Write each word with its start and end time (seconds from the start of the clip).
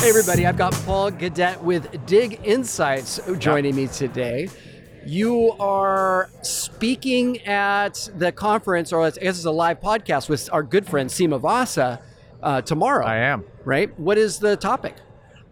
Hey, 0.00 0.08
everybody, 0.08 0.46
I've 0.46 0.56
got 0.56 0.72
Paul 0.86 1.10
Gadet 1.10 1.60
with 1.60 2.06
Dig 2.06 2.40
Insights 2.42 3.20
joining 3.38 3.76
me 3.76 3.86
today. 3.86 4.48
You 5.04 5.52
are 5.60 6.30
speaking 6.40 7.42
at 7.42 8.08
the 8.16 8.32
conference, 8.32 8.94
or 8.94 9.02
I 9.02 9.10
guess 9.10 9.36
it's 9.36 9.44
a 9.44 9.50
live 9.50 9.78
podcast 9.82 10.30
with 10.30 10.48
our 10.54 10.62
good 10.62 10.86
friend 10.86 11.10
Seema 11.10 11.38
Vasa 11.38 12.00
uh, 12.42 12.62
tomorrow. 12.62 13.04
I 13.04 13.16
am. 13.16 13.44
Right? 13.66 13.96
What 14.00 14.16
is 14.16 14.38
the 14.38 14.56
topic? 14.56 14.94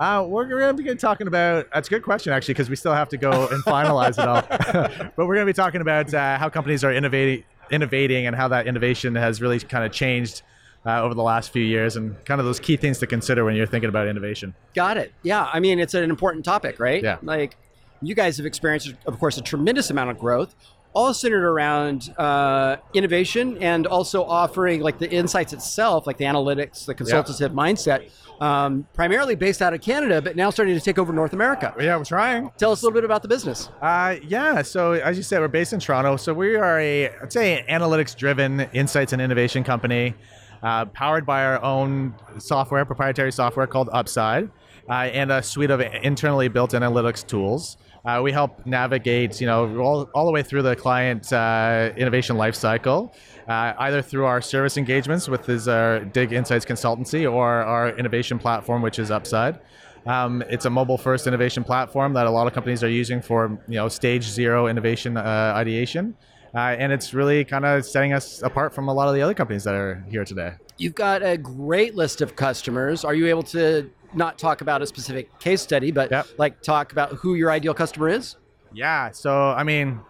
Uh, 0.00 0.24
we're 0.26 0.48
going 0.48 0.74
to 0.74 0.82
be 0.82 0.94
talking 0.94 1.26
about. 1.26 1.66
That's 1.74 1.88
a 1.88 1.90
good 1.90 2.02
question, 2.02 2.32
actually, 2.32 2.54
because 2.54 2.70
we 2.70 2.76
still 2.76 2.94
have 2.94 3.10
to 3.10 3.18
go 3.18 3.48
and 3.48 3.62
finalize 3.64 4.18
it 4.18 4.26
all. 4.26 4.40
but 5.14 5.26
we're 5.26 5.34
going 5.34 5.46
to 5.46 5.52
be 5.52 5.52
talking 5.52 5.82
about 5.82 6.14
uh, 6.14 6.38
how 6.38 6.48
companies 6.48 6.82
are 6.84 6.92
innovating, 6.94 7.44
innovating, 7.70 8.26
and 8.26 8.34
how 8.34 8.48
that 8.48 8.66
innovation 8.66 9.14
has 9.14 9.42
really 9.42 9.60
kind 9.60 9.84
of 9.84 9.92
changed 9.92 10.40
uh, 10.86 11.02
over 11.02 11.14
the 11.14 11.22
last 11.22 11.52
few 11.52 11.62
years, 11.62 11.96
and 11.96 12.22
kind 12.24 12.40
of 12.40 12.46
those 12.46 12.60
key 12.60 12.76
things 12.76 12.98
to 12.98 13.06
consider 13.06 13.44
when 13.44 13.54
you're 13.54 13.66
thinking 13.66 13.88
about 13.88 14.08
innovation. 14.08 14.54
Got 14.74 14.96
it. 14.96 15.12
Yeah, 15.22 15.48
I 15.52 15.60
mean, 15.60 15.78
it's 15.78 15.94
an 15.94 16.04
important 16.04 16.44
topic, 16.44 16.80
right? 16.80 17.02
Yeah. 17.02 17.18
Like, 17.22 17.56
you 18.00 18.14
guys 18.14 18.36
have 18.36 18.46
experienced, 18.46 18.94
of 19.06 19.18
course, 19.18 19.38
a 19.38 19.42
tremendous 19.42 19.90
amount 19.90 20.10
of 20.10 20.18
growth, 20.18 20.54
all 20.94 21.12
centered 21.12 21.44
around 21.44 22.14
uh, 22.16 22.76
innovation 22.94 23.58
and 23.58 23.86
also 23.86 24.24
offering 24.24 24.80
like 24.80 24.98
the 24.98 25.08
insights 25.10 25.52
itself, 25.52 26.06
like 26.06 26.16
the 26.16 26.24
analytics, 26.24 26.86
the 26.86 26.94
consultative 26.94 27.52
mindset, 27.52 28.10
um, 28.40 28.86
primarily 28.94 29.34
based 29.34 29.60
out 29.60 29.74
of 29.74 29.80
Canada, 29.80 30.22
but 30.22 30.34
now 30.34 30.48
starting 30.48 30.74
to 30.74 30.80
take 30.80 30.98
over 30.98 31.12
North 31.12 31.34
America. 31.34 31.74
Yeah, 31.78 31.96
we're 31.96 32.04
trying. 32.04 32.50
Tell 32.56 32.72
us 32.72 32.82
a 32.82 32.86
little 32.86 32.94
bit 32.94 33.04
about 33.04 33.22
the 33.22 33.28
business. 33.28 33.68
Uh, 33.82 34.16
yeah, 34.26 34.62
so 34.62 34.92
as 34.92 35.16
you 35.16 35.22
said, 35.22 35.40
we're 35.40 35.48
based 35.48 35.72
in 35.72 35.78
Toronto. 35.78 36.16
So 36.16 36.32
we 36.32 36.56
are 36.56 36.80
a, 36.80 37.08
I'd 37.22 37.32
say, 37.32 37.64
analytics-driven 37.68 38.60
insights 38.72 39.12
and 39.12 39.20
innovation 39.20 39.64
company, 39.64 40.14
uh, 40.62 40.84
powered 40.86 41.24
by 41.24 41.44
our 41.44 41.62
own 41.62 42.14
software, 42.38 42.84
proprietary 42.84 43.32
software 43.32 43.66
called 43.66 43.88
Upside, 43.92 44.50
uh, 44.88 44.92
and 44.92 45.30
a 45.30 45.42
suite 45.42 45.70
of 45.70 45.80
internally 45.80 46.48
built 46.48 46.72
analytics 46.72 47.26
tools. 47.26 47.76
Uh, 48.04 48.20
we 48.22 48.32
help 48.32 48.64
navigate, 48.64 49.40
you 49.40 49.46
know, 49.46 49.78
all, 49.80 50.08
all 50.14 50.24
the 50.24 50.32
way 50.32 50.42
through 50.42 50.62
the 50.62 50.74
client 50.74 51.30
uh, 51.32 51.90
innovation 51.96 52.36
lifecycle, 52.36 53.12
uh, 53.48 53.74
either 53.80 54.00
through 54.00 54.24
our 54.24 54.40
service 54.40 54.76
engagements, 54.76 55.28
with 55.28 55.48
is 55.48 55.68
our 55.68 56.00
Dig 56.00 56.32
Insights 56.32 56.64
consultancy, 56.64 57.30
or 57.30 57.46
our 57.46 57.90
innovation 57.98 58.38
platform, 58.38 58.80
which 58.80 58.98
is 58.98 59.10
Upside. 59.10 59.58
Um, 60.06 60.42
it's 60.48 60.64
a 60.64 60.70
mobile-first 60.70 61.26
innovation 61.26 61.64
platform 61.64 62.14
that 62.14 62.26
a 62.26 62.30
lot 62.30 62.46
of 62.46 62.54
companies 62.54 62.82
are 62.82 62.88
using 62.88 63.20
for, 63.20 63.58
you 63.68 63.74
know, 63.74 63.88
stage 63.88 64.24
zero 64.24 64.68
innovation 64.68 65.16
uh, 65.18 65.52
ideation. 65.54 66.16
Uh, 66.54 66.58
and 66.58 66.92
it's 66.92 67.12
really 67.12 67.44
kind 67.44 67.64
of 67.64 67.84
setting 67.84 68.12
us 68.12 68.42
apart 68.42 68.74
from 68.74 68.88
a 68.88 68.92
lot 68.94 69.08
of 69.08 69.14
the 69.14 69.20
other 69.22 69.34
companies 69.34 69.64
that 69.64 69.74
are 69.74 70.04
here 70.10 70.24
today. 70.24 70.54
You've 70.78 70.94
got 70.94 71.22
a 71.22 71.36
great 71.36 71.94
list 71.94 72.20
of 72.20 72.36
customers. 72.36 73.04
Are 73.04 73.14
you 73.14 73.26
able 73.26 73.42
to 73.44 73.90
not 74.14 74.38
talk 74.38 74.60
about 74.60 74.80
a 74.80 74.86
specific 74.86 75.38
case 75.38 75.60
study, 75.60 75.90
but 75.90 76.10
Yep. 76.10 76.26
like 76.38 76.62
talk 76.62 76.92
about 76.92 77.12
who 77.12 77.34
your 77.34 77.50
ideal 77.50 77.74
customer 77.74 78.08
is? 78.08 78.36
Yeah. 78.72 79.10
So, 79.10 79.50
I 79.50 79.62
mean, 79.64 80.00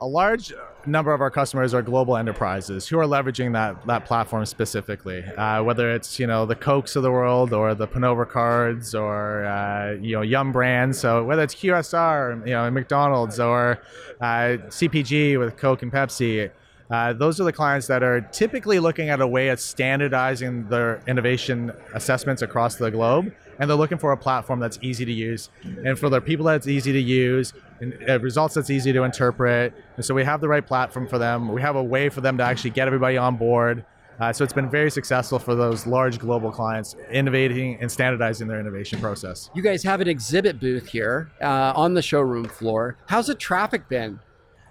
a 0.00 0.06
large 0.06 0.52
number 0.86 1.12
of 1.12 1.20
our 1.20 1.30
customers 1.30 1.74
are 1.74 1.82
global 1.82 2.16
enterprises 2.16 2.88
who 2.88 2.98
are 2.98 3.04
leveraging 3.04 3.52
that 3.52 3.86
that 3.86 4.04
platform 4.04 4.44
specifically. 4.46 5.22
Uh, 5.24 5.62
whether 5.62 5.92
it's 5.92 6.18
you 6.18 6.26
know 6.26 6.46
the 6.46 6.54
Cokes 6.54 6.96
of 6.96 7.02
the 7.02 7.10
world 7.10 7.52
or 7.52 7.74
the 7.74 7.86
Pernod 7.86 8.18
Ricards 8.18 8.94
or 8.94 9.44
uh, 9.44 9.92
you 10.00 10.16
know 10.16 10.22
Yum 10.22 10.52
brands. 10.52 10.98
So 10.98 11.24
whether 11.24 11.42
it's 11.42 11.54
QSR, 11.54 12.46
you 12.46 12.52
know 12.52 12.70
McDonald's 12.70 13.40
or 13.40 13.80
uh, 14.20 14.58
CPG 14.68 15.38
with 15.38 15.56
Coke 15.56 15.82
and 15.82 15.92
Pepsi. 15.92 16.50
Uh, 16.90 17.12
those 17.12 17.40
are 17.40 17.44
the 17.44 17.52
clients 17.52 17.86
that 17.86 18.02
are 18.02 18.20
typically 18.20 18.80
looking 18.80 19.10
at 19.10 19.20
a 19.20 19.26
way 19.26 19.48
of 19.48 19.60
standardizing 19.60 20.68
their 20.68 21.00
innovation 21.06 21.72
assessments 21.94 22.42
across 22.42 22.74
the 22.76 22.90
globe, 22.90 23.32
and 23.58 23.70
they're 23.70 23.76
looking 23.76 23.98
for 23.98 24.10
a 24.12 24.16
platform 24.16 24.58
that's 24.58 24.78
easy 24.82 25.04
to 25.04 25.12
use, 25.12 25.50
and 25.84 25.98
for 25.98 26.08
their 26.08 26.20
people 26.20 26.46
that's 26.46 26.66
easy 26.66 26.92
to 26.92 27.00
use, 27.00 27.52
and 27.80 27.96
uh, 28.08 28.18
results 28.18 28.54
that's 28.54 28.70
easy 28.70 28.92
to 28.92 29.04
interpret. 29.04 29.72
And 29.96 30.04
so 30.04 30.14
we 30.14 30.24
have 30.24 30.40
the 30.40 30.48
right 30.48 30.66
platform 30.66 31.06
for 31.06 31.18
them. 31.18 31.52
We 31.52 31.62
have 31.62 31.76
a 31.76 31.82
way 31.82 32.08
for 32.08 32.22
them 32.22 32.36
to 32.38 32.44
actually 32.44 32.70
get 32.70 32.88
everybody 32.88 33.16
on 33.16 33.36
board. 33.36 33.84
Uh, 34.18 34.30
so 34.32 34.44
it's 34.44 34.52
been 34.52 34.68
very 34.68 34.90
successful 34.90 35.38
for 35.38 35.54
those 35.54 35.86
large 35.86 36.18
global 36.18 36.50
clients 36.50 36.94
innovating 37.10 37.80
and 37.80 37.90
standardizing 37.90 38.48
their 38.48 38.60
innovation 38.60 39.00
process. 39.00 39.48
You 39.54 39.62
guys 39.62 39.82
have 39.84 40.02
an 40.02 40.08
exhibit 40.08 40.60
booth 40.60 40.88
here 40.88 41.30
uh, 41.40 41.72
on 41.74 41.94
the 41.94 42.02
showroom 42.02 42.44
floor. 42.44 42.98
How's 43.06 43.28
the 43.28 43.34
traffic 43.34 43.88
been? 43.88 44.20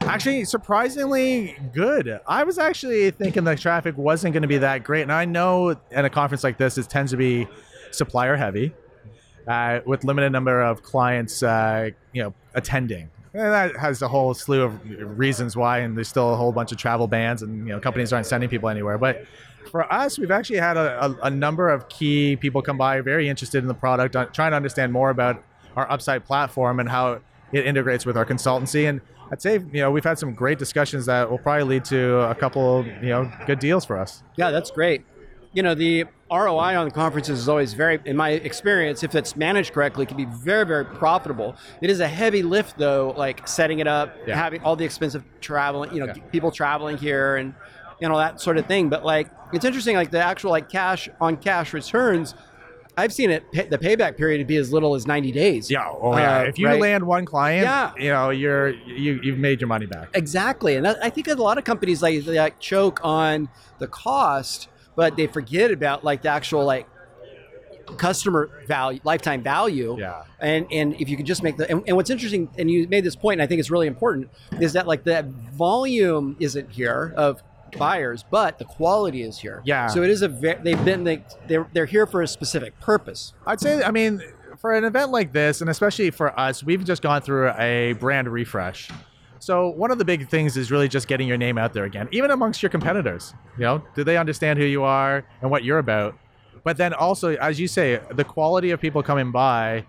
Actually, 0.10 0.46
surprisingly 0.46 1.56
good. 1.74 2.20
I 2.28 2.44
was 2.44 2.58
actually 2.58 3.12
thinking 3.12 3.44
the 3.44 3.56
traffic 3.56 3.98
wasn't 3.98 4.34
going 4.34 4.42
to 4.42 4.48
be 4.48 4.58
that 4.58 4.84
great, 4.84 5.04
and 5.04 5.12
I 5.12 5.26
know 5.26 5.76
at 5.92 6.06
a 6.06 6.10
conference 6.10 6.44
like 6.44 6.58
this, 6.58 6.78
it 6.78 6.90
tends 6.90 7.12
to 7.12 7.18
be 7.18 7.48
supplier 7.92 8.36
heavy, 8.36 8.74
uh, 9.48 9.80
with 9.86 10.04
limited 10.04 10.32
number 10.32 10.62
of 10.62 10.84
clients, 10.84 11.44
uh, 11.44 11.90
you 12.14 12.24
know, 12.24 12.34
attending. 12.54 13.10
And 13.34 13.44
that 13.44 13.78
has 13.78 14.02
a 14.02 14.08
whole 14.08 14.34
slew 14.34 14.64
of 14.64 15.20
reasons 15.20 15.56
why, 15.56 15.80
and 15.80 15.96
there's 15.96 16.08
still 16.08 16.34
a 16.34 16.36
whole 16.36 16.52
bunch 16.52 16.72
of 16.72 16.80
travel 16.80 17.08
bans, 17.08 17.44
and 17.44 17.68
you 17.68 17.74
know, 17.74 17.80
companies 17.80 18.12
aren't 18.12 18.26
sending 18.26 18.50
people 18.50 18.70
anywhere. 18.70 18.98
But 18.98 19.26
for 19.70 19.92
us, 19.94 20.18
we've 20.18 20.32
actually 20.32 20.58
had 20.58 20.78
a, 20.78 21.06
a, 21.06 21.18
a 21.24 21.30
number 21.30 21.70
of 21.70 21.88
key 21.90 22.36
people 22.36 22.62
come 22.62 22.78
by, 22.78 23.02
very 23.02 23.30
interested 23.30 23.60
in 23.60 23.68
the 23.68 23.76
product, 23.76 24.16
uh, 24.16 24.26
trying 24.26 24.52
to 24.52 24.58
understand 24.58 24.92
more 24.92 25.12
about 25.12 25.44
our 25.76 25.90
Upside 25.92 26.26
platform 26.26 26.80
and 26.80 26.90
how 26.90 27.20
it 27.52 27.66
integrates 27.66 28.06
with 28.06 28.18
our 28.18 28.26
consultancy. 28.26 28.90
And 28.90 29.02
I'd 29.32 29.42
say, 29.42 29.54
you 29.56 29.82
know, 29.82 29.92
we've 29.92 30.04
had 30.04 30.18
some 30.18 30.34
great 30.34 30.58
discussions 30.58 31.06
that 31.06 31.30
will 31.30 31.38
probably 31.38 31.64
lead 31.64 31.86
to 31.86 32.20
a 32.30 32.36
couple, 32.36 32.86
you 33.02 33.10
know, 33.10 33.32
good 33.46 33.60
deals 33.60 33.86
for 33.86 33.98
us. 33.98 34.24
Yeah, 34.36 34.52
that's 34.52 34.72
great. 34.72 35.06
You 35.54 35.64
know, 35.64 35.74
the 35.76 36.06
ROI 36.32 36.78
on 36.78 36.86
the 36.86 36.92
conferences 36.94 37.40
is 37.40 37.50
always 37.50 37.74
very, 37.74 38.00
in 38.06 38.16
my 38.16 38.32
experience, 38.32 39.04
if 39.04 39.16
it's 39.16 39.36
managed 39.36 39.74
correctly, 39.74 40.06
can 40.06 40.16
be 40.18 40.26
very, 40.26 40.66
very 40.66 40.86
profitable. 40.86 41.56
It 41.82 41.90
is 41.90 42.00
a 42.00 42.08
heavy 42.08 42.44
lift, 42.44 42.78
though, 42.78 43.14
like 43.18 43.48
setting 43.48 43.80
it 43.80 43.88
up, 43.88 44.16
Yeah. 44.28 44.36
having 44.36 44.62
all 44.64 44.76
the 44.76 44.86
expensive 44.86 45.24
traveling, 45.42 45.92
you 45.94 46.00
know, 46.00 46.08
Yeah. 46.16 46.22
people 46.32 46.52
traveling 46.52 46.98
here 46.98 47.36
and, 47.36 47.56
you 48.00 48.08
know, 48.08 48.18
that 48.18 48.40
sort 48.40 48.58
of 48.58 48.66
thing. 48.68 48.90
But 48.90 49.04
like, 49.04 49.28
it's 49.52 49.66
interesting, 49.66 49.96
like 49.96 50.12
the 50.12 50.24
actual 50.24 50.52
like 50.52 50.70
cash 50.70 51.10
on 51.20 51.38
cash 51.38 51.74
returns, 51.74 52.36
I've 53.00 53.14
seen 53.14 53.30
it, 53.32 53.52
pay, 53.52 53.68
the 53.68 53.78
payback 53.78 54.18
period 54.18 54.40
to 54.40 54.46
be 54.46 54.58
as 54.58 54.72
little 54.72 54.96
as 54.96 55.08
90 55.08 55.32
days. 55.32 55.72
Yeah. 55.72 55.88
Oh, 55.90 56.18
yeah. 56.18 56.40
Uh, 56.40 56.44
if 56.44 56.60
you 56.60 56.68
right. 56.68 56.80
land 56.80 57.06
one 57.06 57.26
client, 57.26 57.64
Yeah. 57.64 57.94
you 57.98 58.10
know, 58.12 58.30
you're 58.30 58.70
you 58.70 59.20
you've 59.24 59.40
made 59.40 59.62
your 59.62 59.68
money 59.68 59.86
back. 59.86 60.10
Exactly, 60.14 60.76
and 60.76 60.86
that, 60.86 61.04
I 61.04 61.10
think 61.10 61.28
a 61.28 61.34
lot 61.36 61.58
of 61.58 61.64
companies 61.64 62.02
like 62.02 62.26
like 62.28 62.60
choke 62.60 63.00
on 63.04 63.50
the 63.80 63.88
cost, 63.88 64.70
but 64.96 65.16
they 65.16 65.28
forget 65.28 65.72
about 65.72 66.04
like 66.04 66.22
the 66.22 66.30
actual 66.30 66.66
like 66.66 66.88
customer 67.98 68.50
value, 68.68 69.00
lifetime 69.04 69.42
value. 69.42 69.98
Yeah. 70.00 70.24
And 70.40 70.68
and 70.72 70.94
if 71.00 71.10
you 71.10 71.18
could 71.18 71.26
just 71.26 71.44
make 71.44 71.58
the 71.58 71.70
and, 71.70 71.84
and 71.88 71.96
what's 71.98 72.10
interesting, 72.10 72.50
and 72.58 72.70
you 72.70 72.88
made 72.88 73.04
this 73.04 73.16
point, 73.16 73.40
and 73.40 73.42
I 73.42 73.48
think 73.48 73.60
it's 73.60 73.72
really 73.72 73.88
important, 73.88 74.30
is 74.60 74.74
that 74.74 74.88
like 74.88 75.04
the 75.04 75.24
volume 75.52 76.36
isn't 76.40 76.72
here 76.72 77.14
of 77.18 77.42
buyers, 77.78 78.24
but 78.30 78.58
the 78.58 78.66
quality 78.66 79.24
is 79.24 79.40
here. 79.40 79.62
Yeah. 79.66 79.88
So 79.88 80.04
it 80.04 80.10
is 80.10 80.22
a 80.22 80.28
ve- 80.28 80.56
they've 80.64 80.84
been 80.86 81.04
they 81.04 81.24
they're 81.48 81.68
they're 81.74 81.86
here 81.86 82.06
for 82.06 82.22
a 82.22 82.28
specific 82.28 82.80
purpose. 82.80 83.34
I'd 83.46 83.60
say, 83.60 83.84
I 83.84 83.92
mean, 83.92 84.22
for 84.58 84.74
an 84.74 84.84
event 84.84 85.12
like 85.12 85.32
this, 85.32 85.62
and 85.62 85.70
especially 85.70 86.12
for 86.12 86.38
us, 86.40 86.64
we've 86.64 86.84
just 86.84 87.02
gone 87.02 87.22
through 87.22 87.52
a 87.52 87.94
brand 87.94 88.28
refresh. 88.28 88.90
So 89.40 89.70
one 89.70 89.90
of 89.90 89.98
the 89.98 90.06
big 90.06 90.28
things 90.28 90.58
is 90.58 90.70
really 90.70 90.90
just 90.90 91.08
getting 91.08 91.28
your 91.28 91.38
name 91.38 91.58
out 91.58 91.74
there 91.74 91.86
again, 91.86 92.10
even 92.12 92.32
amongst 92.32 92.62
your 92.62 92.70
competitors. 92.70 93.34
You 93.58 93.64
know, 93.64 93.84
do 93.96 94.04
they 94.04 94.18
understand 94.18 94.60
who 94.60 94.66
you 94.66 94.84
are 94.84 95.26
and 95.42 95.50
what 95.50 95.64
you're 95.64 95.80
about? 95.80 96.16
But 96.64 96.76
then 96.76 96.94
also, 96.94 97.36
as 97.38 97.60
you 97.60 97.68
say, 97.70 98.02
the 98.12 98.26
quality 98.26 98.72
of 98.72 98.82
people 98.82 99.02
coming 99.02 99.32
by, 99.32 99.86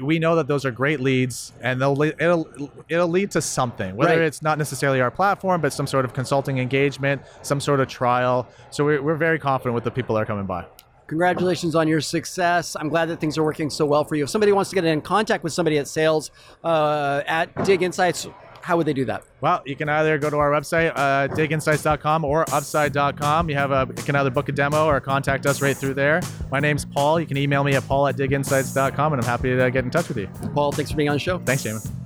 we 0.00 0.18
know 0.18 0.36
that 0.36 0.46
those 0.48 0.64
are 0.64 0.70
great 0.70 1.00
leads, 1.00 1.52
and 1.60 1.80
they'll 1.80 2.00
it'll 2.02 2.48
it'll 2.88 3.08
lead 3.08 3.30
to 3.32 3.42
something. 3.42 3.94
Whether 3.96 4.12
Right. 4.18 4.22
it's 4.26 4.42
not 4.42 4.56
necessarily 4.58 5.00
our 5.00 5.10
platform, 5.10 5.60
but 5.60 5.72
some 5.72 5.86
sort 5.86 6.04
of 6.04 6.14
consulting 6.14 6.58
engagement, 6.58 7.22
some 7.42 7.60
sort 7.60 7.80
of 7.80 7.88
trial. 7.88 8.46
So 8.70 8.84
we're, 8.84 9.02
we're 9.02 9.16
very 9.16 9.38
confident 9.38 9.74
with 9.74 9.84
the 9.84 9.90
people 9.90 10.14
that 10.14 10.22
are 10.22 10.26
coming 10.26 10.46
by. 10.46 10.64
Congratulations 11.08 11.74
on 11.74 11.88
your 11.88 12.00
success. 12.00 12.74
I'm 12.78 12.88
glad 12.88 13.06
that 13.10 13.20
things 13.20 13.36
are 13.36 13.42
working 13.44 13.68
so 13.68 13.84
well 13.84 14.02
for 14.04 14.14
you. 14.14 14.24
If 14.24 14.30
somebody 14.30 14.52
wants 14.52 14.70
to 14.70 14.74
get 14.76 14.84
in 14.84 15.02
contact 15.02 15.44
with 15.44 15.52
somebody 15.52 15.76
at 15.76 15.86
sales 15.86 16.30
uh, 16.64 17.22
at 17.26 17.64
Dig 17.66 17.82
Insights, 17.82 18.28
how 18.62 18.76
would 18.76 18.86
they 18.86 18.92
do 18.92 19.04
that? 19.06 19.24
Well, 19.40 19.62
you 19.66 19.76
can 19.76 19.88
either 19.88 20.18
go 20.18 20.30
to 20.30 20.36
our 20.36 20.50
website, 20.50 20.92
uh, 20.94 21.28
diginsights.com 21.28 22.24
or 22.24 22.42
upside.com. 22.52 23.50
You 23.50 23.56
have 23.56 23.70
a, 23.70 23.86
you 23.96 24.02
can 24.02 24.16
either 24.16 24.30
book 24.30 24.48
a 24.48 24.52
demo 24.52 24.86
or 24.86 25.00
contact 25.00 25.46
us 25.46 25.60
right 25.60 25.76
through 25.76 25.94
there. 25.94 26.20
My 26.50 26.60
name's 26.60 26.84
Paul. 26.84 27.20
You 27.20 27.26
can 27.26 27.36
email 27.36 27.64
me 27.64 27.74
at 27.74 27.86
paul 27.86 28.06
at 28.06 28.16
diginsights.com 28.16 29.12
and 29.12 29.22
I'm 29.22 29.28
happy 29.28 29.54
to 29.54 29.70
get 29.70 29.84
in 29.84 29.90
touch 29.90 30.08
with 30.08 30.18
you. 30.18 30.28
Paul, 30.54 30.72
thanks 30.72 30.90
for 30.90 30.96
being 30.96 31.08
on 31.08 31.16
the 31.16 31.20
show. 31.20 31.38
Thanks, 31.38 31.64
Jamin. 31.64 32.01